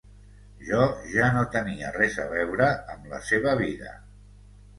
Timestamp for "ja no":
1.15-1.43